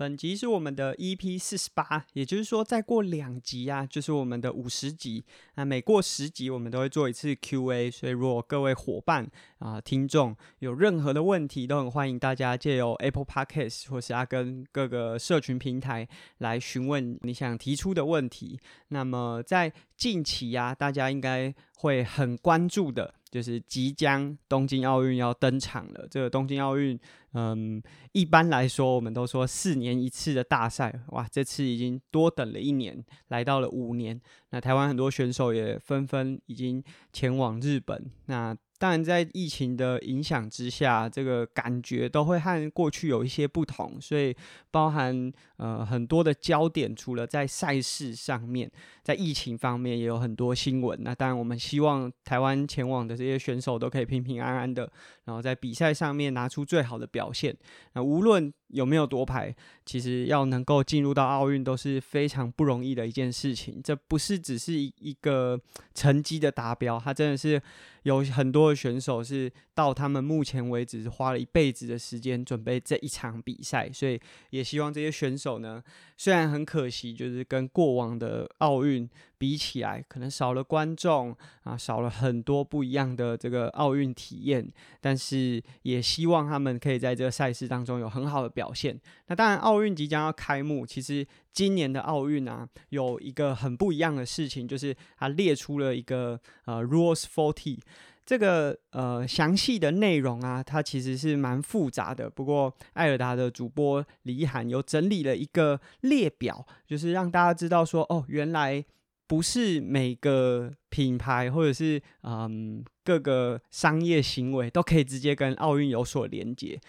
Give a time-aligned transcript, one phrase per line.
[0.00, 5.22] 本集是我们的 EP 四十八，也就是说，再过两集啊，就是我们的五十集。
[5.56, 7.90] 那每过十集，我们都会做一次 Q&A。
[7.90, 9.30] 所以，如果各位伙伴
[9.60, 16.08] 啊、听众有任何的问题，都很欢迎大家借由 Apple Podcast 或是阿根各个社群平台
[16.38, 18.58] 来询问你想提出的问题。
[18.88, 23.14] 那么，在近期呀、啊，大家应该会很关注的。
[23.30, 26.04] 就是即将东京奥运要登场了。
[26.10, 26.98] 这个东京奥运，
[27.34, 27.80] 嗯，
[28.10, 34.20] 一般来说，我们都说四年一次的大赛，哇，这次已经多等了一年，来到了五年。
[34.50, 38.10] 那台湾很多选手也纷纷已经前往日本。
[38.26, 44.34] 那当然，在疫情的影响之下，这个感觉都会和过去有一些不同，所以
[44.70, 48.70] 包含呃很多的焦点，除了在赛事上面，
[49.02, 50.98] 在疫情方面也有很多新闻。
[51.02, 54.90] 那当然，我们希望台湾前往的这些选手都可以平平安安的，
[55.24, 57.54] 然后在比赛上面拿出最好的表现。
[57.92, 63.80] 那无论有没有夺牌，其实要能够进入到奥运都是非常不容易的一件事情。
[63.82, 65.60] 这不是只是一个
[65.94, 67.60] 成绩的达标，它真的是
[68.04, 75.82] 有很多的选手是到他们目前为止是花了一辈子的时间准备这一场比赛，所以也希望这些选手呢，
[76.16, 79.08] 虽然很可惜，就是跟过往的奥运
[79.40, 89.00] 比起来，可能少了观众啊，少了很多不一样的这个奥运体验，但是也希望他们可以在这个赛事当中有很好的表现。
[89.28, 90.84] 那当然，奥运即将要开幕。
[90.84, 97.78] 其实今年的奥运啊，有一个很不一样的事情，就是它列出了一个呃 Rules Forty
[98.26, 102.28] 这个呃详细的内容啊，它其实是蛮复杂的。
[102.28, 108.84] 不过艾尔达的主播李涵有整理了一个列表，就是让大家知道说，哦，原来
[109.30, 116.80] 不是每个品牌或者是嗯各个商业行为都可以直接跟奥运有所连接。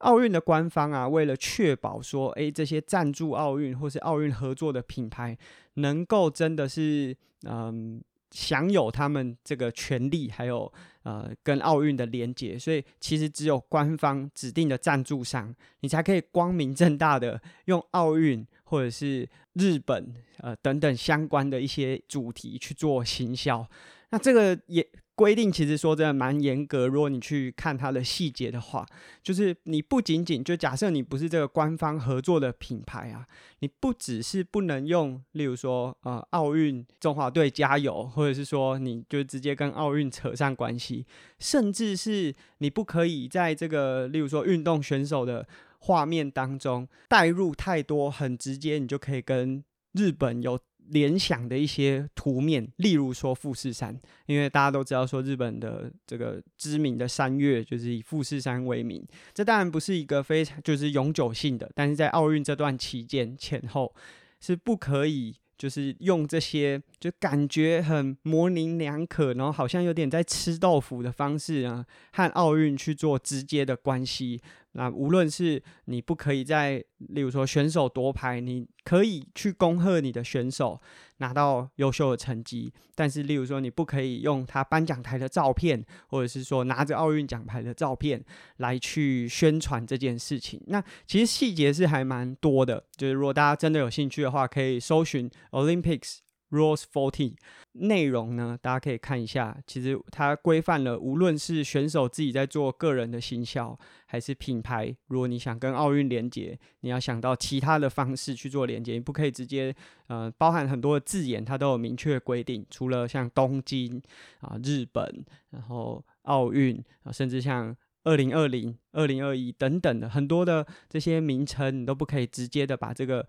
[0.00, 5.34] 奥运的官方啊，为了确保说，诶，这些赞助奥运或是奥运合作的品牌
[5.76, 7.16] 能够真的是，
[7.46, 10.72] 嗯，享有他们这个权利，还有
[11.02, 23.68] 呃跟奥运的连接，所以其实只有官方指定的赞助商，你才可以光明正大的用奥运或者是日本呃等等相关的一些主题去做行销。
[24.10, 24.86] 那这个也。
[25.18, 28.86] 规定其实说真的蛮严格，如果你去看它的细节的话，
[29.20, 33.26] 就是你不仅仅就假设你不是这个官方合作的品牌啊，
[33.58, 41.04] 你不只是不能用，例如说呃奥运中华队加油，或者是说你就直接跟奥运扯上关系，
[41.40, 45.44] 甚至是你不可以在这个例如说运动选手的
[45.80, 49.64] 画面当中带入太多很直接，你就可以跟
[49.94, 50.56] 日本有。
[50.90, 63.94] 联想的一些图面，例如说富士山，因为大家都知道说日本的这个知名的山岳就是以富士山为名，这当然不是一个非常就是永久性的，但是在奥运这段期间前后
[64.40, 74.40] 是不可以就是用这些就感觉很模棱两可，然后好像有点在吃豆腐的方式啊，和奥运去做直接的关系。
[74.72, 80.80] 那无论是你不可以在，例如说选手夺牌，你可以去恭贺你的选手
[81.16, 88.22] 拿到优秀的成绩，但是例如说你不可以用他颁奖台的照片，或者是说拿着奥运奖牌的照片
[88.58, 90.62] 来去宣传这件事情。
[90.66, 96.18] 那其实细节是还蛮多的，就是如果大家真的有兴趣的话，可以搜寻 Olympics。
[96.50, 97.34] Rules Forty
[97.72, 99.56] 内容呢，大家可以看一下。
[99.66, 109.74] 其实它规范了，无论是选手自己在做个人的行销，还是品牌，如果你想跟奥运连接，你要想到其他的方式去做连接，你不可以直接
[110.06, 112.66] 呃，包含很多的字眼，它都有明确规定。
[112.70, 114.02] 除了像东京
[114.40, 116.82] 啊、日本，然后奥运，
[117.12, 123.28] 甚至像二零二零、二零二一等等的很多的这些名称，你都不可以直接的把这个。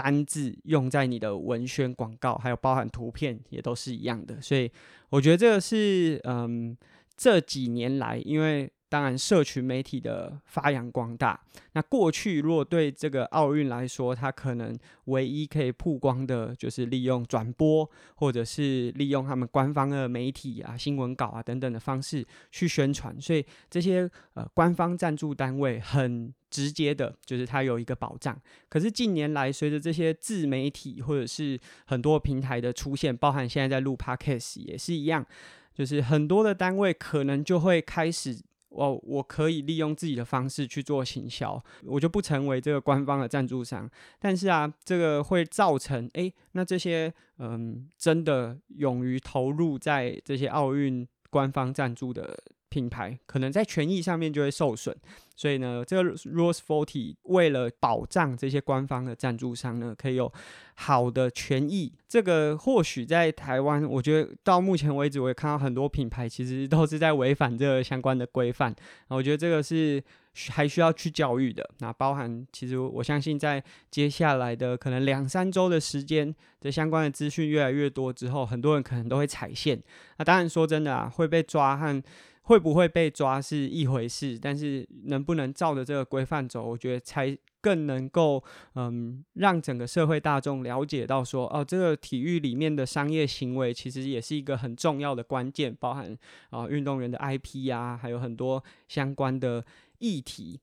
[0.00, 4.40] 单字用在你的文宣广告，还有包含图片，也都是一样的。
[4.40, 4.70] 所以
[5.10, 6.74] 我觉得这个是，嗯，
[7.16, 8.72] 这几年来，因为。
[8.90, 11.40] 当然，社群媒体的发扬光大。
[11.74, 23.18] 那过去如果对这个奥运来说，它可能唯一可以曝光的，就是利用转播，或者是利用他们官方的媒体啊、新闻稿啊等等的方式去宣传。
[23.20, 28.36] 所以这些呃官方赞助单位很直接的，就是它有一个保障。
[28.68, 31.56] 可是近年来，随着这些自媒体或者是
[31.86, 35.24] 很多平台的出现，包含现在在录 Podcast 也是一样，
[35.72, 38.36] 就是很多的单位可能就会开始。
[38.70, 43.88] 我我可以利用自己的方式去做行销，我就不成为这个官方的赞助商。
[44.18, 52.38] 但是啊，这个会造成诶，那这些嗯，真的勇于投入在这些奥运官方赞助的
[52.70, 54.96] 品牌可能在权益上面就会受损。
[55.36, 60.30] 所以呢，这个 Rules Forty 为了保障这些官方的赞助商呢，可以有
[60.74, 68.74] 好的权益，这个或许在台湾，我觉得到目前为止，我也看到很多品牌其实都是在违反这个相关的规范。
[69.08, 70.02] 我觉得这个是
[70.50, 71.66] 还需要去教育的。
[71.78, 79.82] 那包含其实我相信，在接下来的可能两三周的时间，这相关的资讯越来越多之后，很多人可能都会踩线。
[80.18, 82.02] 那当然说真的啊，会被抓和。
[82.42, 88.42] 会不会被抓是一回事，但是能不能照着这个规范走，我觉得才更能够
[88.74, 96.16] 嗯让整个社会大众了解到说哦，这个体育里面的商业行为其实也是一个很重要的关键，包含
[96.48, 99.64] 啊运动员的 IP 啊，还有很多相关的
[99.98, 100.58] 议题。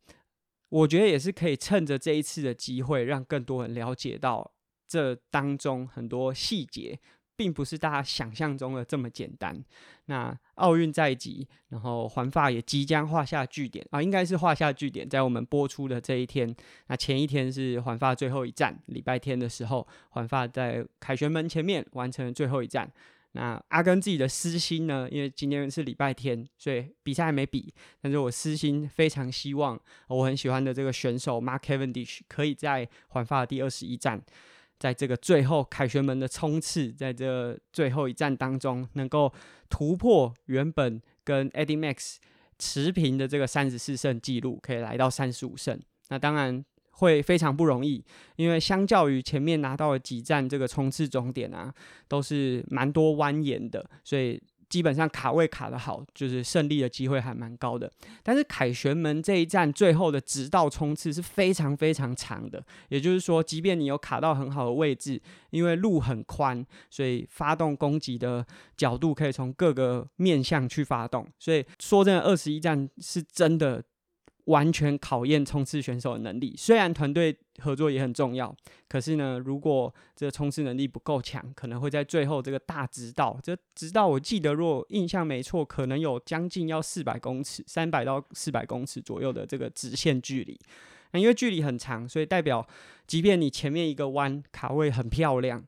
[0.69, 4.51] 我觉得也是可以趁着这一次的机会，让更多人了解到
[4.85, 7.00] 这当中很多细节。
[7.38, 9.63] 并不是大家想象中的这么简单。
[10.07, 16.54] 那奥运在即，然后环法也即将画下句点啊，应该是画下句点，在我们播出的这一天。
[16.88, 22.92] 那前一天是环法最后一站，礼拜天的时候，环法在凯旋门前面完成了最后一站。
[23.34, 34.19] 那阿根自己的私心呢，因为今天是礼拜天，所以比赛还没比，但是我私心非常希望我很喜欢的这个选手 Mark Cavendish 可以在环法的第二十一站。
[34.79, 39.33] 在这个最后凯旋门的冲刺，在这最后一战当中，能够
[39.69, 42.18] 突破原本跟 Eddie Max
[42.59, 45.79] 持平的这个三十四胜记录，可以来到三十五胜。
[46.09, 48.03] 那当然会非常不容易，
[48.35, 51.74] 因为相较于前面拿到了几站这个冲刺终点啊，
[52.07, 54.41] 都是蛮多蜿蜒的，所以。
[54.69, 57.91] 基本上卡位卡得好，就是胜利的机会还蛮高的。
[58.23, 65.21] 但是凯旋门这一站最后的直道冲刺是非常非常长的，也就是说，即便你有卡到很好的位置，
[65.51, 71.27] 因为路很宽，所以发动攻击的角度可以从各个面向去发动。
[71.39, 73.83] 所以说真的，二十一站是真的。
[74.47, 78.55] 完全考验冲刺选手的能力，虽然团队合作也很重要，
[78.88, 90.57] 可是呢，如果这个冲刺能力不够强，可能会在最后这个大直道，这直道我记得，如果印象没错，可能有将近要四百公尺，三百到四百公尺左右的这个直线距离。
[91.11, 92.65] 那因为距离很长，所以代表，
[93.05, 95.61] 即便你前面一个弯卡位很漂亮，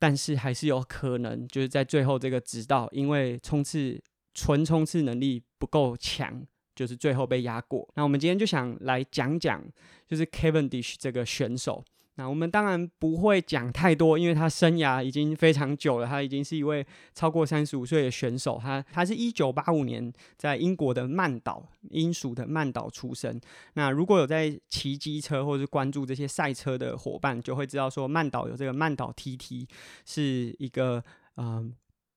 [0.00, 4.02] 但是还是有可能就是在最后这个直道，因为冲刺
[4.34, 6.44] 纯冲刺能力不够强。
[6.76, 7.88] 就是最后被压过。
[7.96, 9.60] 那我们今天就想来讲讲，
[10.06, 11.82] 就是 Cavendish 这个选手。
[12.18, 18.58] 那我们当然不会讲太多，因为他生涯已经非常久了，他已经是一位超过三十五岁的选手。
[18.58, 23.38] 他他是一九八五年在英国的曼岛，英属的曼岛出生。
[23.74, 29.68] 那如果有在骑机车或是关注这些赛车的伙伴，就会知道说曼岛有这个曼岛 TT
[30.06, 31.04] 是一个
[31.36, 31.74] 嗯。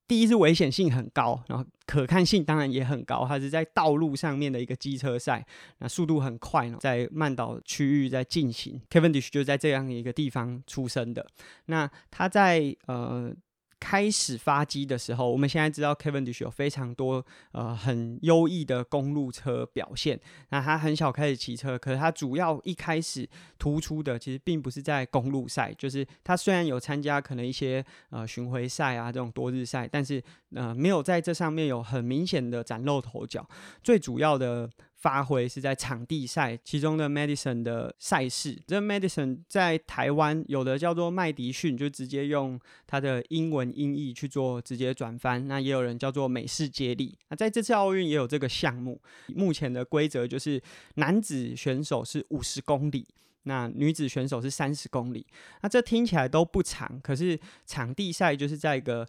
[0.10, 3.26] 第一是危险性很高，然后可看性当然也很高。
[3.26, 5.46] 它是在道路上面的一个机车赛，
[5.78, 8.82] 那速度很快呢，在曼岛区域在进行。
[8.90, 11.26] Kevin Dish 就在这样一个地方出生的。
[11.68, 13.34] 那他在呃。
[13.80, 20.20] 开始发迹的时候，我们现在知道 kevin dish 有非常多呃很优异的公路车表现。
[20.50, 23.28] 那他很小开始骑车，可是他主要一开始
[23.58, 30.22] 突出的其实并不是在公路赛，就是他虽然有参加可能一些呃巡回赛啊这种多日赛，但是
[30.54, 33.48] 呃没有在这上面有很明显的崭露头角。
[33.82, 34.70] 最主要的。
[35.00, 38.62] 发挥是在场地赛，其中的 Madison 的赛事。
[38.68, 45.48] 这 Madison 在台湾有的叫做麦迪逊，就直接用它的英文音译去做直接转翻。
[45.48, 47.18] 那也有人叫做美式接力。
[47.30, 49.02] 那在这次奥运也有这个项目。
[49.28, 50.62] 目前的规则就是
[50.96, 53.08] 男子选手是五十公里，
[53.44, 55.26] 那女子选手是三十公里。
[55.62, 59.08] 那这听起来都不长，可是场地赛就是在一个。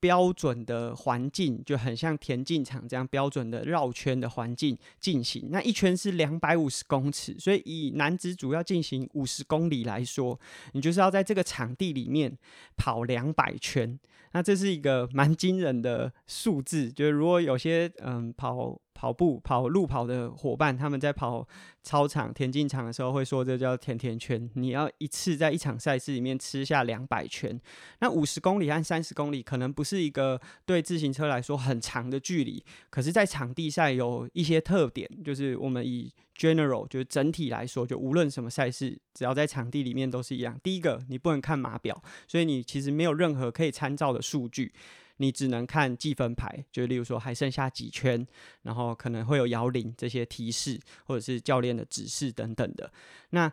[0.00, 10.38] 标准的环境就很像田径场这样标准的绕圈的环境进行，那一圈是两百五十公尺，所以以男子主要进行五十公里来说，
[10.72, 12.36] 你就是要在这个场地里面
[12.76, 13.98] 跑两百圈，
[14.32, 16.92] 那这是一个蛮惊人的数字。
[16.92, 18.80] 就是如果有些嗯跑。
[18.96, 21.46] 跑步跑路跑的伙伴，他们在跑
[21.82, 24.50] 操场、田径场的时候会说，这叫甜甜圈。
[24.54, 27.60] 你要一次在一场赛事里面吃下两百圈。
[28.00, 40.58] 那五十公里和三十公里可能不是一个对自行车来说很长的距离，可是，在场地赛有一些特点，就是我们以 general 就是整体来说，就无论什么赛事，只要在场地里面都是一样。
[40.62, 44.72] 第一个，你不能看码表，所以你其实没有任何可以参照的数据。
[45.18, 48.26] 你只能看计分牌，就例如说还剩下几圈，
[48.62, 52.92] 然后可能会有摇铃这些提示，或者是教练的指示等等的。
[53.30, 53.50] 那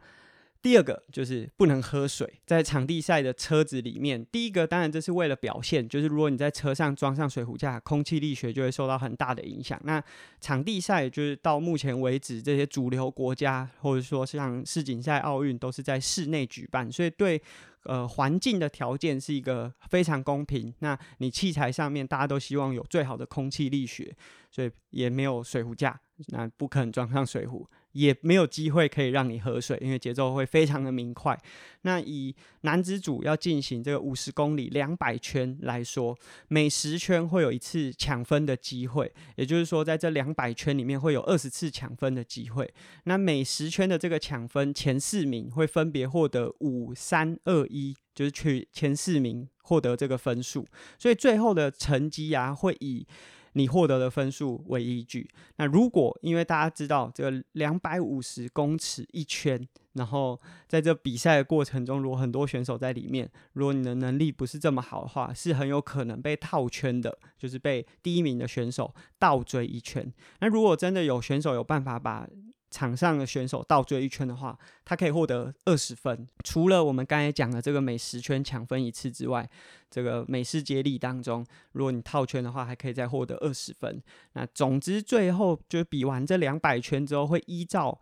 [0.64, 9.78] 第二个就是不能喝水，在场地赛的车子里面，第一个当然这是为了表现，就是如果你在车上装上水壶架，空气力学就会受到很大的影响。
[9.84, 10.02] 那
[10.40, 17.42] 场地赛就是到目前为止，这些主流国家或者说像世锦赛、奥运都是在室内举办，所以对
[17.84, 20.74] 呃环境的条件是一个非常公平。
[20.80, 24.16] 那你器材上面大家都希望有最好的空气力学，
[24.50, 27.68] 所以也没有水壶架，那不可能装上水壶。
[27.94, 31.36] 也没有机会可以让你喝水，因为节奏会非常的明快。
[31.82, 42.72] 那以男子组要进行这个五十公里两百圈来说，每十圈会有一次抢分的机会，也就是说，在这两百圈里面会有二十次抢分的机会。
[43.06, 50.66] 那每十圈的这个抢分，前四名会分别获得五三二一，就是去前四名获得这个分数，
[50.98, 53.06] 所以最后的成绩啊会以。
[53.54, 55.30] 你获得的分数为依据。
[55.56, 70.12] 那如果因为大家知道这个两百五十公尺一圈，然后在这比赛的过程中，如果很多选手在里面，如果你的能力不是这么好的话，是很有可能被套圈的，就是被第一名的选手倒追一圈。
[70.40, 72.28] 那如果真的有选手有办法把
[72.74, 76.28] 场上的选手倒追一圈的话，他可以获得二十分。
[76.44, 79.48] 除了我们刚才讲的这个每十圈抢分一次之外，
[79.92, 84.02] 这个美式接力当中，如果你套圈的话，还可以再获得二十分。
[84.34, 88.02] 那总之最后就比完这两百圈之后，会依照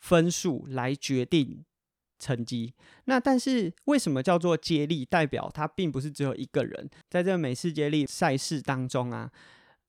[0.00, 1.64] 分数来决定
[2.18, 2.72] 成绩。
[3.04, 5.04] 那但是为什么叫做接力？
[5.04, 9.30] 代表它并不是只有一个人在这个美式接力赛事当中啊。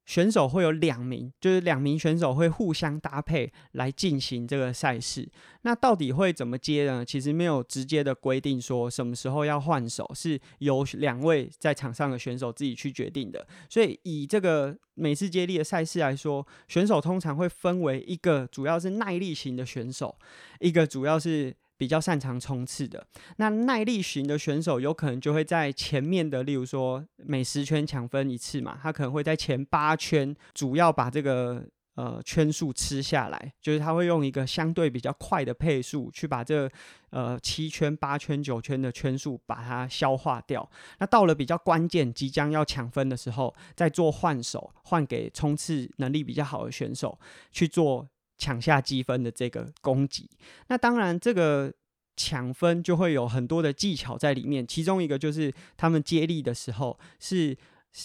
[0.10, 5.30] 选手会有两名，就是两名选手会互相搭配来进行这个赛事。
[5.62, 7.06] 那到底会怎么接呢？
[7.06, 13.48] 其实没有直接的规定说什么时候要换手，是由两位在场上的选手自己去决定的。
[13.70, 20.18] 所以以这个每次接力的赛事来说，选手通常会分为一个主要是耐力型的选手，
[20.60, 21.56] 一个主要是。
[21.80, 23.08] 比较擅长冲刺的，
[23.38, 36.70] 那耐力型的选手有可能就会在前面的，例如说每十圈抢分一次嘛，他可能会在前八圈主要把这个呃圈数吃下来，就是他会用一个相对比较快的配速去把这
[37.12, 40.70] 呃七圈、八圈、九圈的圈数把它消化掉。
[41.00, 47.18] 那到了比较关键、即将要抢分的时候，再做换手，换给冲刺能力比较好的选手
[47.54, 48.10] 去做。
[48.40, 50.28] 抢下积分的这个攻击，
[50.70, 51.72] 那当然这个
[52.16, 54.66] 抢分就会有很多的技巧在里面。
[54.66, 57.56] 其中一个就是他们接力的时候是，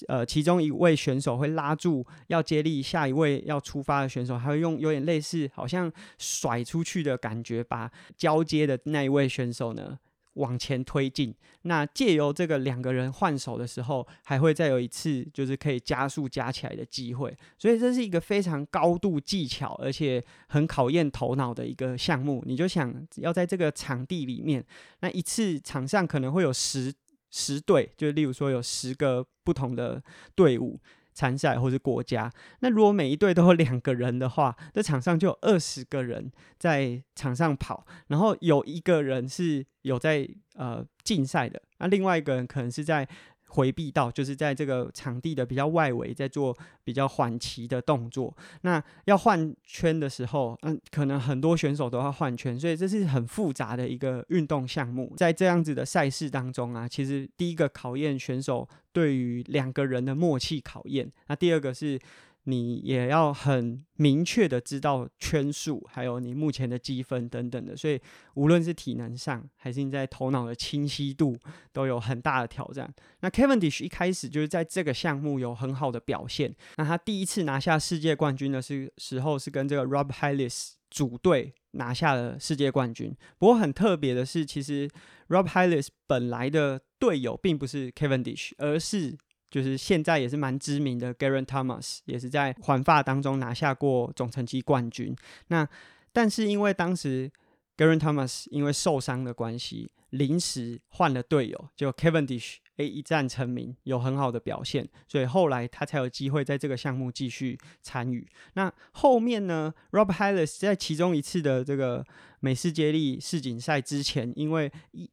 [0.09, 9.99] 呃，其中一位选手会拉住要接力下一位要出发的选手，还会用有点类似好像甩出去的感觉，把交接的那一位选手呢，
[10.35, 22.43] 往前推进，那借由这个两个人换手的时候，还会再有一次就是可以加速加起来的机会，所以这是一个非常高度技巧，而且很考验头脑的一个项目。
[22.47, 24.65] 你就想要在这个场地里面，
[25.01, 26.93] 那一次场上可能会有十
[27.31, 30.03] 十队，就例如说有十个不同的
[30.35, 30.81] 队伍。
[31.15, 32.31] 参赛或是国家，
[32.61, 43.09] 那如果每一队都有两个人的话，这场上就有二十个人在场上跑，然后有一个人是有在呃竞赛的，那另外一个人可能是在。
[43.55, 48.37] 回避到就是在这个场地的比较外围，在做比较缓骑的动作。
[48.63, 55.15] 那要换圈的时候，嗯，可能很多选手都要换圈，所以这是很复杂的一个运动项目。
[55.17, 61.99] 在这样子的赛事当中啊，其实第一个考验选手对于两个人的默契考验，那第二个是。
[62.47, 67.99] 你也要很明确的知道圈数，还有你目前的积分等等的，所以
[68.35, 71.35] 无论是体能上，还是你在头脑的清晰度，
[71.73, 72.93] 都有很大的挑战。
[73.21, 76.55] 那 Cavendish 一开始就是在这个项目有很好的表现。
[76.77, 83.17] 那他第一次拿下世界冠军的是时候，是跟这个 Rob Heiles 组队拿下了世界冠军。
[83.39, 84.87] 不过很特别的是，其实
[85.29, 89.17] Rob Heiles 本来的队友并不是 Cavendish，而是。
[89.55, 95.15] 就是现在也是蛮知名的 Garen Thomas，也是在环法当中拿下过总成绩冠军。
[95.47, 95.65] 那
[96.13, 97.31] 但是因为当时
[97.77, 102.57] Garen Thomas 因为受伤的关系，临时换了队友，就 Kevin Dish。
[102.77, 108.27] 诶，一战成名，有很好的表现，所以后来他才有机会在这个项目继续参与。
[108.55, 112.05] 那后面呢，Rob Heiles 在其中一次的这个
[112.41, 114.71] 美式接力世锦赛之前，因为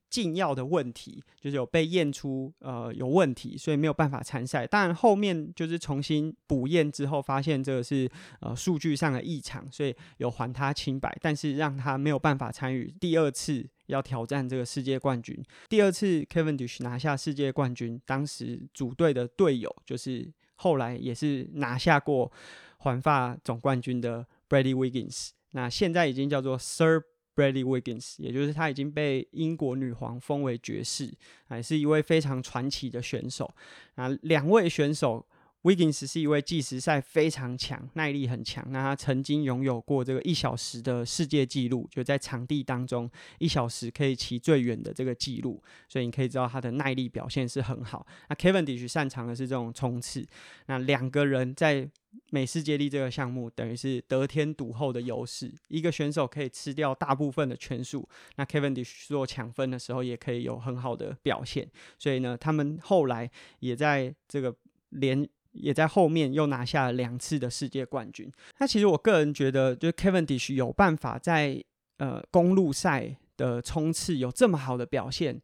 [0.09, 4.65] 禁药的问题，就是有被验出呃有问题，所以没有办法参赛。
[4.65, 13.69] 但后面就是重新补验之后，发现这个是呃数据上的异常，所以有还他清白，但是让他没有办法参与第二次。
[13.91, 15.37] 要挑战这个世界冠军，
[15.69, 22.31] 第二次 Cavendish 拿下世界冠军，当时组队的队友就是后来也是拿下过
[22.77, 27.03] 环法总冠军的 Brady Wiggins，那现在已经叫做 Sir
[27.35, 31.13] Bradley Wiggins，也就是他已经被英国女皇封为爵士，
[31.47, 33.53] 还是一位非常传奇的选手。
[33.95, 35.25] 啊，两位选手。
[35.63, 38.65] Wiggins 是一位计时赛非常强、耐力很强。
[38.71, 45.61] 那他曾经拥有过这个一小时的世界纪录，就在场地当中一小时可以骑最远的这个纪录。
[45.87, 48.05] 所以你可以知道他的耐力表现是很好。
[48.27, 50.25] 那 Cavendish 擅长的是这种冲刺。
[50.65, 51.87] 那两个人在
[52.31, 55.53] 美式接力这个项目，等于是得天独厚的优势。
[55.67, 61.69] 一个选手可以吃掉大部分的圈数，那 Cavendish 做抢分的时候也可以有很好的表现。
[61.99, 64.55] 所以呢，他们后来也在这个
[64.89, 65.29] 连。
[65.51, 68.31] 也在后面又拿下了两次的世界冠军。
[68.59, 71.63] 那其实我个人觉得，就是 Cavendish 有办法在
[71.97, 75.41] 呃公路赛的冲刺有这么好的表现。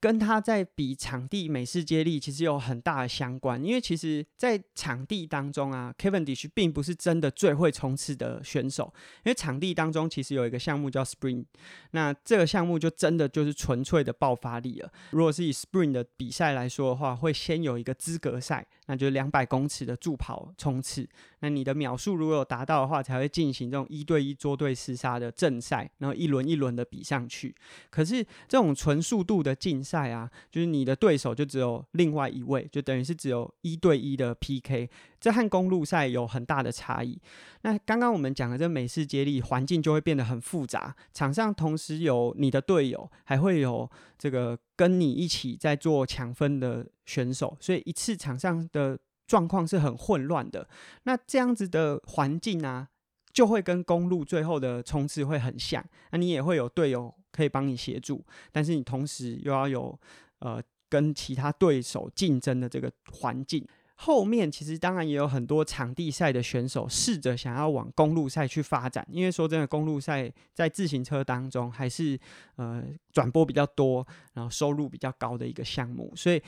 [0.00, 8.92] 跟他在比场地美式接力其实有很大的相关，因为其实，在场地当中啊，Cavendish 并不是真的最会冲刺的选手，
[9.24, 11.46] 因为场地当中其实有一个项目叫 Spring，
[11.92, 14.92] 那这个项目就真的就是纯粹的爆发力了。
[15.12, 21.08] 如果是以 Spring 的比赛来说的话，会先有一个资格赛，那就是两百公尺的助跑冲刺。
[21.40, 27.54] 那你的秒数如果有达到的话，才会进行这种一对一捉对厮杀的正赛，然后一轮一轮的比上去。
[27.90, 34.88] 可是这种纯速度的竞赛啊，就是你的对手就只有另外一位，就等于是只有一对一的 PK，
[35.24, 37.18] 这和公路赛有很大的差异。
[37.62, 48.98] 那刚刚我们讲的这美式接力环境就会变得很复杂，场上同时有你的队友，还会有这个跟你一起在做抢分的选手，所以一次场上的。
[49.26, 50.68] 状况是很混乱的，
[51.04, 52.86] 那这样子的环境啊，
[53.32, 55.82] 就会跟公路最后的冲刺会很像。
[56.10, 59.98] 那你也会有队友可以帮你协助，但是你同时又要有
[60.40, 63.66] 呃跟其他对手竞争的这个环境。
[64.04, 72.18] 后面其实当然也有很多场地赛的选手试着想要往公路赛去发展，因为说真的，公路赛在自行车当中还是
[72.56, 76.42] 呃转播比较多，然后收入比较高的一个项目，所以。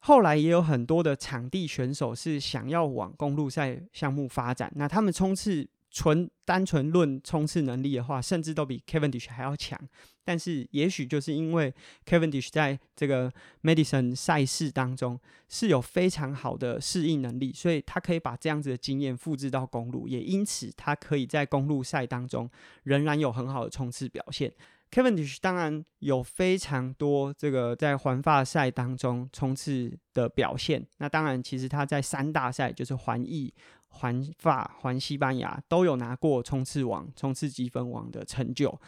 [0.00, 9.76] 后来也有很多的场地选手是想要往公路赛项目发展，那他们冲刺纯单纯论冲刺能力的话，甚至都比 Cavendish 还要强。
[10.24, 11.74] 但是也许就是因为
[12.06, 15.18] Cavendish 在这个 Madison 赛事当中
[15.48, 22.48] 是有非常好的适应能力，所以他可以把这样子的经验复制到公路，也因此他可以在公路赛当中
[22.84, 24.52] 仍然有很好的冲刺表现。
[24.90, 30.86] Cavendish 当然有非常多这个在环法赛当中冲刺的表现。
[30.96, 33.52] 那当然，其实他在三大赛，就是环意、
[33.88, 38.78] 环法、环西班牙，都有拿过冲刺王、冲刺积分王的成就。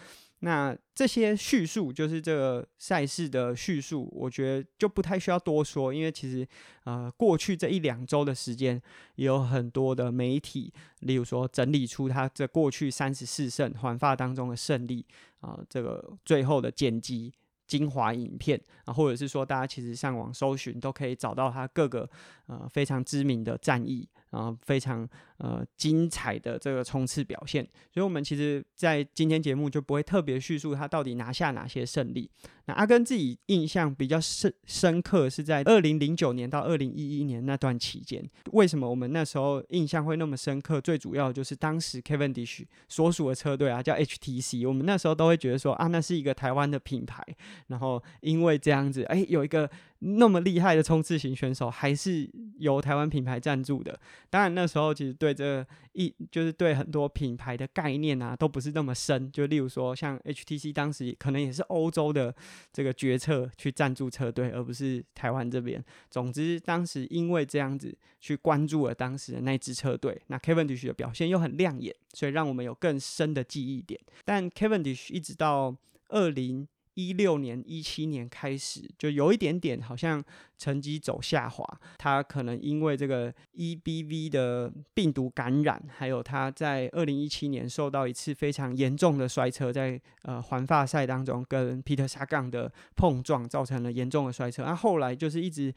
[0.43, 6.49] 那这些叙述就是这个赛事的叙述，我觉得就不太需要多说，因为其实
[6.85, 8.81] 呃过去这一两周的时间，
[9.17, 15.05] 也有很多的媒体，例如说整理出他这过去三十四胜环法当中的胜利
[15.41, 17.31] 啊、呃，这个最后的剪辑
[17.67, 22.09] 精华影片啊，或者是说大家其实上网搜寻都可以找到他各个
[22.47, 24.09] 呃非常知名的战役。
[24.31, 32.31] 然后非常呃精彩的这个冲刺表现，所以我们其实，在今天节目就不会特别叙述他到底拿下哪些胜利。
[32.67, 38.23] 那阿根自己印象比较深深刻是在二零零九年到二零一一年那段期间。
[38.53, 40.81] 为什么我们那时候印象会那么深刻？
[40.81, 47.25] 最主要就是当时 Kevin Dish 所属的车队啊，叫 HTC，我们那时候都会觉得说啊，那是一个台湾的品牌。
[47.67, 49.69] 然后因为这样子，哎，有一个。
[50.03, 52.27] 那么厉害的冲刺型选手，还是
[52.59, 53.99] 由台湾品牌赞助的。
[54.31, 59.31] 当然那时候其实对这一就是对很多品牌的概念啊，都不是那么深。
[59.31, 62.35] 就例如说像 HTC 当时可能也是欧洲的
[62.73, 65.85] 这个决策去赞助车队，而不是台湾这边。
[66.11, 74.01] 总之当时因为这样子去关注了当时的那支车队，那 Kevin Dish 的表现又很亮眼，所以让我们有更深的记忆点。
[74.25, 75.77] 但 Kevin Dish 一直到
[76.09, 76.67] 二零。
[76.95, 80.23] 一六年、一七年开始，就有一点点好像
[80.59, 81.65] 成绩走下滑。
[81.97, 94.65] 他可能因为这个 EBV 的病毒感染，还有他在二零一七年受到一次非常严重的摔车，在呃环法赛当中跟 Peter Sagan 的碰撞，造成了严重的摔车。
[94.65, 95.73] 那、后来就是一直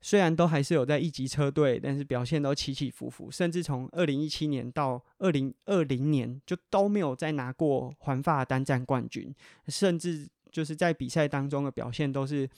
[0.00, 9.34] 虽然都还是有在一级车队，但是表现都起起伏伏，甚至从二零一七年到二零二零年就都没有再拿过环法单站冠军，
[9.68, 10.28] 甚至。
[10.56, 12.48] 就是在比赛当中的表现都是，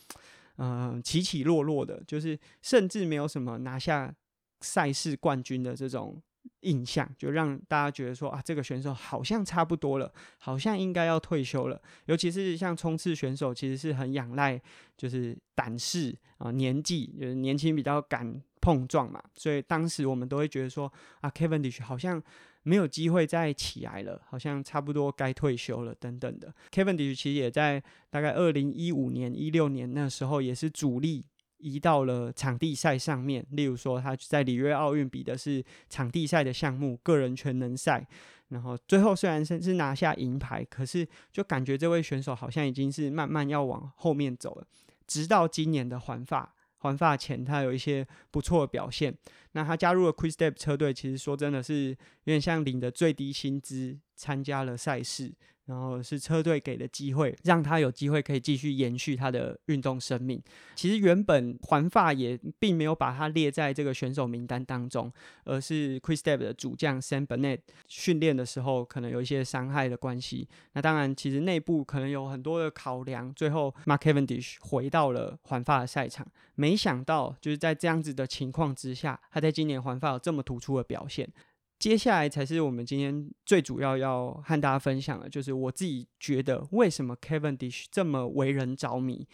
[0.59, 4.15] 嗯、呃，起起落落的，就是甚至没有什么拿下
[4.61, 6.23] 赛事冠军的这种
[6.61, 11.83] 印象，就让大家觉得说啊，这个选手好像差不多了，好像应该要退休了。
[12.05, 14.63] 尤其是像冲刺选手，其实是很仰赖
[14.97, 22.23] 就是胆识啊，年纪就是年轻比较敢碰撞嘛，所以当时我们都会觉得说啊，Kevin Dish 好像
[22.63, 26.53] 没有机会再起来了，好像差不多该退休了等等的。
[26.71, 31.25] Cavendish 其实也在大概二零一五年、一六年那时候也是主力
[31.59, 38.07] 移到了场地赛上面，例如说他在里约奥运比的是场地赛的项目，个人全能赛。
[38.49, 44.67] 然后最后虽然是是拿下银牌，可是就感觉这位选手好像已经是慢慢要往后面走了。
[45.07, 49.17] 直到今年的环法，环法前他有一些不错的表现。
[49.53, 55.33] 那他加入了 Quick-Step 车队，其实说真的是有点像领的最低薪资参加了赛事。
[55.69, 60.43] 然后是车队给的机会，让他有机会可以继续延续他的运动生命。
[60.75, 65.13] 其实原本环法也并没有把他列在这个选手名单当中，
[65.45, 70.49] 而是 Quick-Step 的主将 Sam Bennett 训练的时候可能有一些伤害的关系。
[70.73, 73.31] 那当然，其实内部可能有很多的考量。
[73.35, 81.31] 最后，Mark Cavendish 回到了环法的赛场，没想到就是在这样子的情况之下，他在今年环法有这么突出的表现。
[81.79, 89.27] 接下来才是我们今天最主要要和大家分享的，就是我自己觉得为什么 Cavendish 这么为人着迷。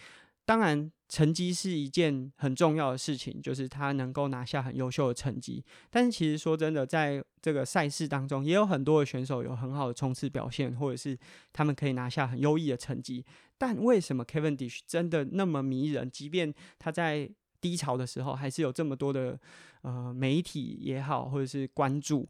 [0.46, 5.64] 当然，成绩是一件很重要的事情，就是他能够拿下很优秀的成绩。
[5.88, 11.18] 但是，其实说真的，在这个赛事当中，也有很多的选手有很好的冲刺表现，或者是
[11.50, 13.24] 他们可以拿下很优异的成绩。
[13.56, 16.10] 但为什么 Cavendish 真的那么迷人？
[16.10, 17.30] 即便他在
[17.64, 19.40] 低潮的时候，还是有这么多的
[19.80, 22.28] 呃媒体也好，或者是关注。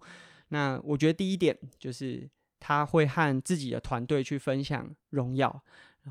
[0.51, 5.61] 那我觉得第一点就是他会和自己的团队去分享荣耀，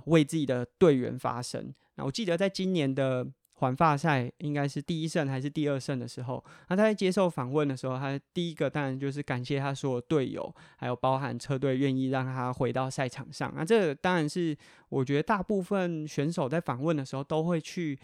[0.07, 1.73] 为自己的队员发声。
[1.95, 13.53] 那我记得在今年的环法赛，应该是第一胜还是第二胜的时候，那他在接受访问的时候，他第一个当然就是感谢他所有队友，还有包含车队愿意让他回到赛场上。
[13.55, 14.57] 那这当然是
[14.89, 17.97] 我觉得大部分选手在访问的时候都会去。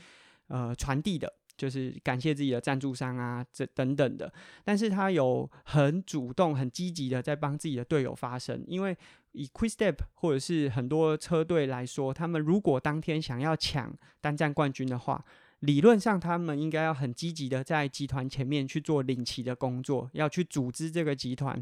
[0.49, 4.31] 呃，传递的就是感谢自己的赞助商啊，这等等的。
[4.63, 8.63] 但是他有很主动、很积极的在帮自己的队友发声。
[8.67, 8.97] 因为
[9.31, 15.23] 以 Quick-Step 或者是很多车队来说，他们如果当天想要抢单站冠军的话，
[15.59, 21.61] 理论上他们应该要很积极的在集团前面去做领骑的工作，要去组织这个集团，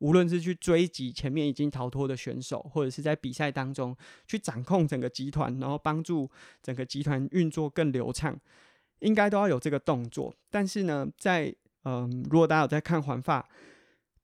[0.00, 6.30] 无论是去追击前面已经逃脱的选手，或者是在比赛当中去掌控整个集团，然后帮助
[6.62, 8.38] 整个集团运作更流畅，
[8.98, 10.34] 应该都要有这个动作。
[10.50, 13.48] 但是呢，在嗯、如果大家有在看环法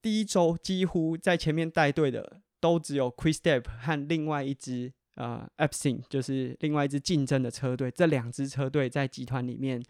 [0.01, 4.93] 第一周，几乎在前面带队的都只有 Quick-Step 和另外一支。
[5.15, 9.83] 呃 e p s i n 就是另外一支竞争的车队，这两支车队在集团里面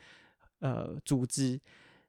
[0.59, 1.59] 呃组织。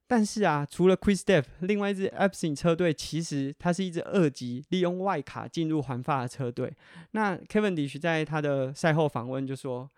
[0.07, 6.73] 但是啊，除了 Chris Depp，另外一支 e p s i n 车队其实它是一支二级利用外卡进入环法的车队。
[7.11, 9.91] 那 Kevin d i s h 在他的赛后访问就说。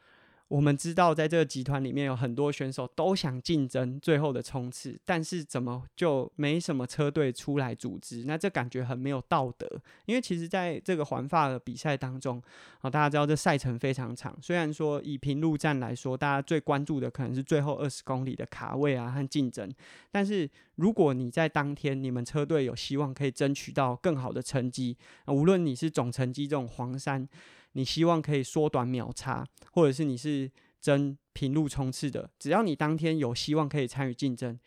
[0.49, 8.25] 我们知道，在这个集团里面有很多选手都想竞争最后的冲刺，但是怎么就没什么车队出来组织？
[8.25, 9.69] 那这感觉很没有道德。
[10.07, 12.43] 因为其实在这个环法的比赛当中，
[12.81, 14.35] 啊，大家知道这赛程非常长。
[14.41, 19.71] 虽然说以平路战来说，大家最关注的可能是最后二十公里的卡位啊和竞争，
[20.11, 27.29] 但是如果你在当天你们车队有希望可以争取到更好的成绩，无论你是总成绩这种黄山。
[27.73, 30.51] 你希望可以缩短秒差，或者是你是
[30.81, 34.59] 争平路冲刺的，只要你当天有希望可以参与竞争，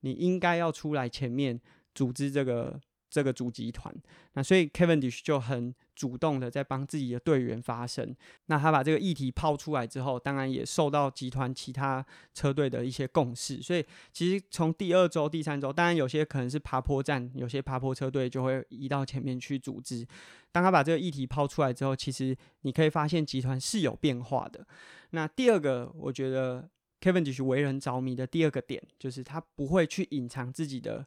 [0.00, 1.60] 你应该要出来前面
[1.94, 3.94] 组织这个这个主集团。
[4.34, 8.14] 那所以 Cavendish 就很主动的在帮自己的队员发声。
[8.46, 13.60] 那他把这个议题抛出来之后，当然也受到集团其他车队的一些共识。
[13.60, 20.06] 所以其实从第二周、第三周，当然有些可能是爬坡站，有些爬坡车队就会移到前面去组织。
[20.52, 24.66] 当他把这个议题抛出来之后，其实你可以发现集团是有变化的。
[25.10, 26.68] 那第二个，我觉得
[27.00, 31.04] kevin dish 为人着迷的第二个点，就是他不会去隐藏自己的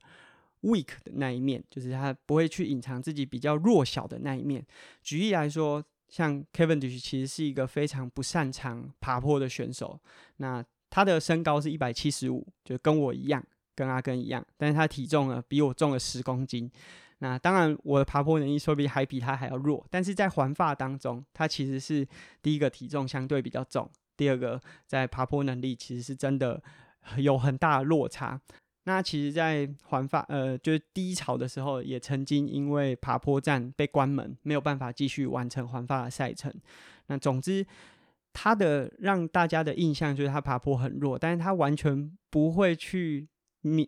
[0.63, 4.65] weak 的那一面，就是他不会去隐藏自己比较弱小的那一面。
[5.01, 9.99] 举例来说，像 Kevin Dish 其实是一个非常不擅长爬坡的选手。
[10.37, 13.43] 那他的身高是一百七十五，就跟我一样，
[13.75, 16.71] 跟阿根一样，但是他体重呢比我重了十公斤。
[17.19, 22.05] 那当然，我的爬坡能力说不定还比他还要弱，但是在环法当中，他其实是
[22.41, 26.61] 第一个体重相对比较重，第二个在爬坡能力其实是真的
[27.17, 28.39] 有很大的落差。
[28.85, 36.53] 那其实，在环法呃就是低潮的时候，也曾经因为爬坡站被关门，没有办法继续完成环法的赛程。
[37.07, 37.65] 那总之，
[38.33, 43.27] 他的让大家的印象就是他爬坡很弱，但是他完全不会去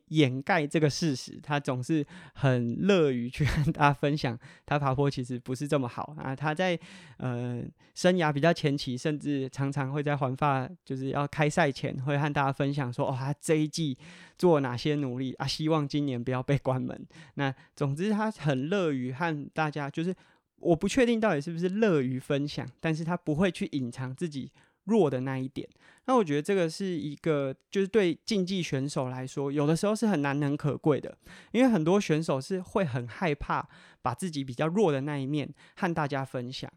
[0.08, 6.36] 掩盖这个事实，他总是很乐于去跟大家分享，他爬坡其实不是这么好啊。
[6.36, 6.80] 他在
[7.18, 13.98] 呃生涯比较前期，甚至常常会在环法就是要开赛前，会和大家分享说，哦，他这一季
[14.38, 17.06] 做哪些努力啊，希望今年不要被关门。
[17.36, 20.16] 那总之，他很乐于和大家，就是
[20.58, 24.52] 我不确定到底是不是乐于分享，但是他不会去隐藏自己。
[24.86, 25.68] 弱的那一点，
[26.06, 31.18] 那我觉得这个是一个，就是对竞技选手来说，有的时候是很难能可贵的，
[31.52, 33.68] 因为很多选手是会很害怕
[34.02, 36.72] 把自己比较弱的那一面和大家分享。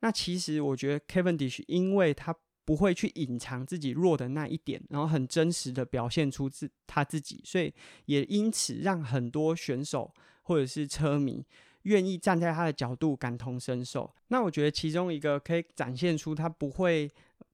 [0.00, 7.74] 那其实我觉得 Cavendish，因为他不会去隐藏自己弱的那一点，然后很真实的表现出自他自己，所以
[8.06, 11.44] 也因此让很多选手或者是车迷。
[11.82, 17.08] 愿意站在他的角度感同身受，那我觉得其中一个可以展现出他不会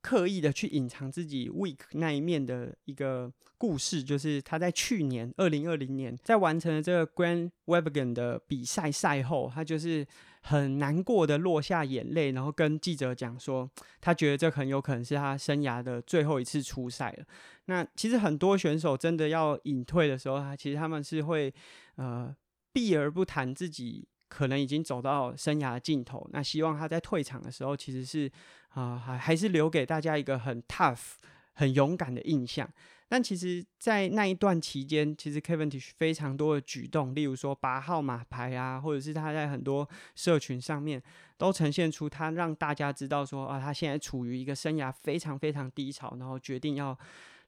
[0.04, 10.06] 刻意的去隐藏自己 weak 那一面的一个故事，就是他在去年二零二零年在完成了这个 Grand Wabagon 的比赛赛后，他就是
[10.42, 13.70] 很难过的落下眼泪，然后跟记者讲说，
[14.02, 17.24] 他觉得这很有可能是他生涯的最后一次出赛了。
[17.64, 21.50] 那其实很多选手真的要隐退的时候，他其实他们是会
[21.96, 22.30] 呃
[22.74, 24.06] 避而不谈自己。
[24.36, 28.28] 可能已经走到生涯的尽头，那希望他在退场的时候，其实是
[28.70, 31.12] 啊，还、还是留给大家一个很 tough、
[31.52, 32.68] 很勇敢的印象。
[33.06, 41.00] 但其实，在那一段期间，其实 Kevin 非常多的举动，例如说拔号码牌啊，或者是他在很多社群上面
[41.36, 46.98] 都呈现出他让大家知道说啊，他现在处于一个生涯非常非常低潮，然后决定要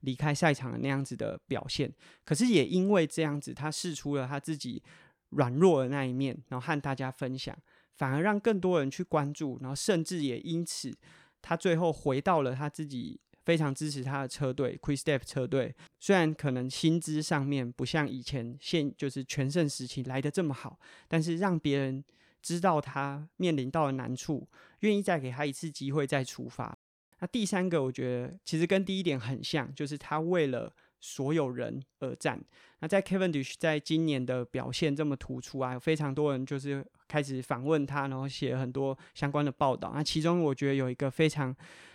[0.03, 1.93] 离开赛场的那样子的表现。
[2.25, 4.81] 可是也因为这样子，他试出了他自己。
[5.31, 7.57] 软弱的那一面，然后和大家分享，
[7.95, 10.97] 反而让更多人去关注，然后甚至也因此，
[11.43, 15.75] 他最后回到了他自己非常支持他的车队 Quick-Step 车队。
[15.99, 22.05] 虽然可能薪资上面不像以前现就是全盛时期来得这么好，但是让别人
[22.41, 24.49] 知道他面临到了难处，
[24.81, 26.79] 愿意再给他一次机会再出发。
[27.19, 30.73] 那第三个，我觉得其实跟第一点很像，就是他为了。
[31.07, 32.43] 所有人而战。
[32.81, 39.93] 那在 Kevin Dish 在今年的表现这么突出啊，有非常多人就是开始访问他，然后写很多相关的报道。
[39.95, 41.55] 那其中我觉得有一个非常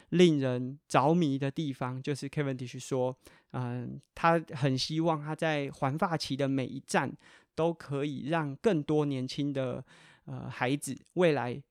[0.09, 3.13] 令人着迷的地方，就是 Kevin Dish 说，
[3.51, 7.11] 嗯，他很希望他在环发期的每一站
[7.53, 9.83] 都可以让更多年轻的
[10.23, 11.61] 呃孩子未来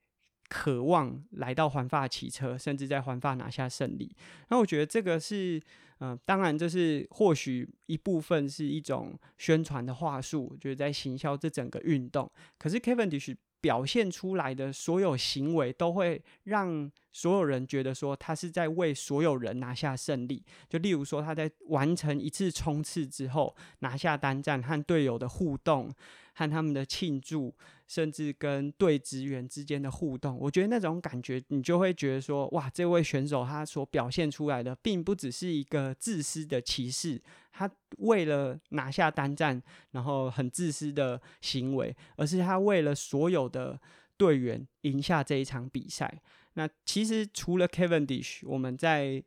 [0.51, 4.15] 渴望来到环法骑车，甚至在环法拿下胜利。
[4.51, 5.59] 那我觉得这个是。
[6.03, 12.27] 嗯、当然，这是或许一部分是一种宣传的话术，就是在行销这整个运动。
[12.59, 20.43] 可是 Cavendish 表现出来的所有行为，都会让所有人觉得说他是在为所有人拿下胜利。
[20.71, 25.93] 就例如说，他在完成一次冲刺之后，拿下单站和队友的互动。
[26.33, 27.55] 和他们的庆祝，
[27.91, 43.77] 甚至跟队职员之间的互动，我觉得那种感觉，你就会觉得说，哇，这位选手他所表现出来的，并不只是一个自私的骑士，他为了拿下单战，然后很自私的行为，而是他为了所有的
[44.17, 46.23] 队员赢下这一场比赛。
[46.53, 49.21] 那其实除了 Kevin Dish，我们在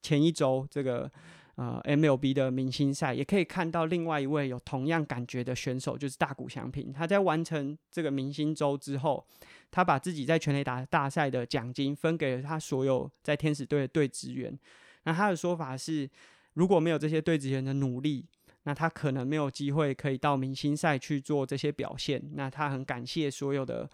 [0.00, 1.12] 前一周这个。
[1.56, 6.92] 呃，MLB 的明星赛也可以看到另外一位有同样感觉的选手，就是大谷翔平。
[6.92, 9.26] 他在完成这个明星周之后，
[9.70, 14.58] 他把自己在全垒打大赛的奖金分给了他所有在天使队的队职员。
[15.04, 16.06] 那他的说法是，
[16.52, 18.26] 如果没有这些队职员的努力，
[18.64, 22.22] 那他可能没有机会可以到明星赛去做这些表现。
[22.34, 23.88] 那他很感谢所有的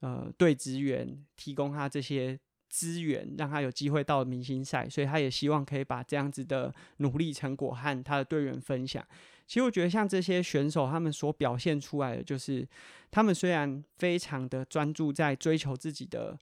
[0.00, 2.38] 呃队职员提供他这些。
[2.68, 9.06] 资源让他有机会到明星赛，所以他也希望可以把这样子的努力成果和他的队员分享。
[9.46, 12.66] 其实我觉得像这些选手，他们所表现出来的，就是
[13.10, 16.36] 他们虽然非常的专注在追求自己的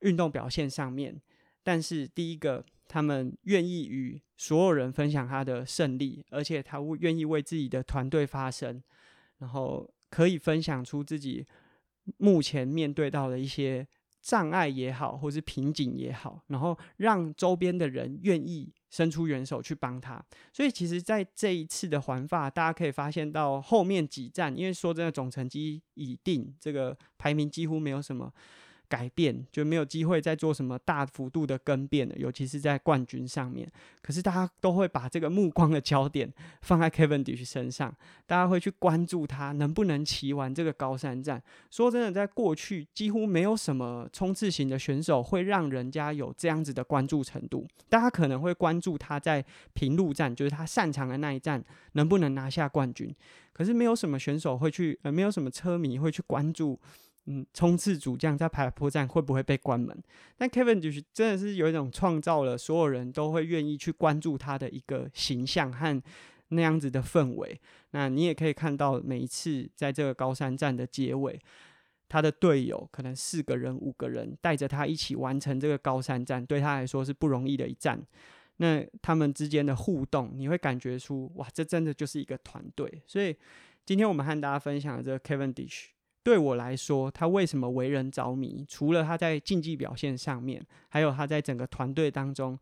[0.00, 1.18] 运动表现上面，
[1.62, 8.82] 但是第一个，他们愿意与所有人分享他的胜利，而且他愿意为自己的团队发声，
[9.38, 11.46] 然后可以分享出自己
[12.18, 13.86] 目前面对到的一些。
[14.22, 20.24] 障碍也好，或是瓶颈也好，然后让周边的人愿意伸出援手去帮他。
[20.52, 28.32] 所以，其实，在这一次的环法，大家可以发现到后面几站，因为说真的，总成绩已定，这个排名几乎没有什么
[28.92, 33.66] 改变，就没有机会再做什么大幅度的更变了，尤其是在冠军上面。
[34.02, 37.90] 可是大家都会把这个目光的焦点 放在 Cavendish 身上，
[38.26, 41.42] 大家会去关注他能不能骑完这个高山站。
[41.70, 47.66] 说真的，在过去几乎没有什么冲刺型的选手会让人家有这样子的关注程度。
[47.88, 53.10] 大家可能会关注他在平路站，就是他擅长的那一站能不能拿下冠军。
[53.54, 56.78] 可是没有什么选手会去，呃，没有什么车迷会去关注。
[57.26, 59.96] 嗯，冲刺主将在爬坡站会不会被关门？
[60.36, 66.02] 但 Kevin 就是真的是有一种创造了所有人都会愿意去关注他的一个形象和
[66.48, 67.60] 那样子的氛围。
[67.92, 71.40] 那你也可以看到，每一次在这个高山站的结尾，
[72.08, 78.04] 他的队友可能四个人、五个人带着他一起完成这个高山站，对他来说是不容易的一站。
[78.56, 83.00] 那他们之间的互动，你会感觉出哇，这真的就是一个团队。
[83.06, 83.36] 所以
[83.86, 85.86] 今天我们和大家分享的这个 Cavendish。
[86.22, 88.64] 对我来说，他为什么为人着迷？
[88.68, 92.58] 除了他在竞技表现上面，还有他在整个团队当中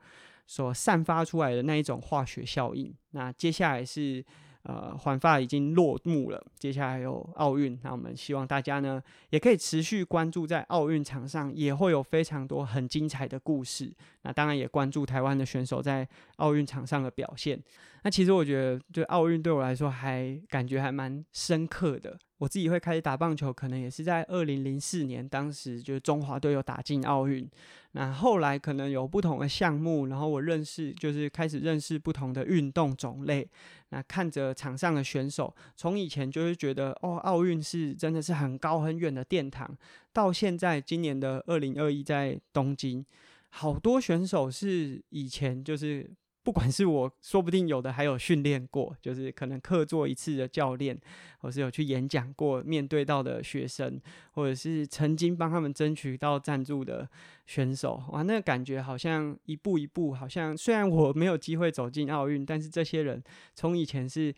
[0.47, 2.95] 所散发出来的那一种化学效应。
[3.11, 4.25] 那接下来是。
[4.65, 13.91] 呃，环法已经落幕了，接下来有奥运，那我们希望大家呢也可以持续关注，在奥运场上也会有非常多很精彩的故事。
[14.21, 17.59] 那当然也关注台湾的选手在奥运场上的表现。
[18.03, 22.19] 那其实我觉得，对奥运对我来说还感觉还蛮深刻的。
[22.41, 27.47] 我自己会开始打棒球，可能也是在二零零四年，当时就是中华队有打进奥运。
[27.93, 33.47] 那后来可能有不同的项目，然后我认识，就是开始认识不同的运动种类。
[33.91, 39.77] 那看着场上的选手，从以前就是觉得哦，奥运是真的是很高很远的殿堂，
[40.11, 43.05] 到现在今年的二零二一在东京，
[43.51, 46.11] 好多选手是以前就是。
[46.43, 50.99] 不管是我，说不定有的还有训练过，就是可能客座一次的教练，
[51.41, 54.01] 或是有去演讲过，面对到的学生，
[54.33, 57.07] 或者是曾经帮他们争取到赞助的
[57.47, 63.23] 选手，哇，那个感觉好像一步一步，好像虽然我没有机会走进奥运，但是这些人
[63.55, 64.35] 从以前是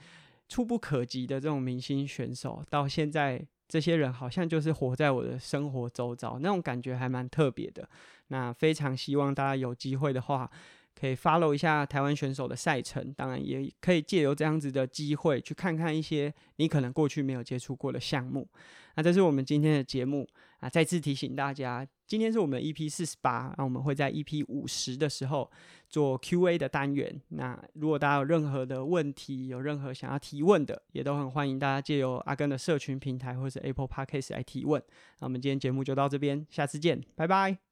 [0.49, 7.89] 触不可及的这种明星选手，到现在这些人好像就是活在我的生活周遭，那种感觉还蛮特别的。
[8.27, 10.51] 那非常希望大家有机会的话。
[10.99, 18.49] 可以 follow 一下台湾选手的赛程，当然也可以借由这样子的机会去看看一些你可能过去没有接触过的项目。
[18.95, 20.29] 那这是我们今天的节目
[20.61, 25.51] 啊，再次提醒大家，今天是我们的 EP 四十八，那我们会在 EP 五十的时候
[25.89, 27.19] 做 QA 的单元。
[27.29, 34.83] 那如果大家有任何的问题，有任何想要提问的，也都很欢迎大家借由阿根的社群平台或是 Apple Podcast 来提问。
[35.21, 37.72] 那我们今天节目就到这边，下次见，拜拜。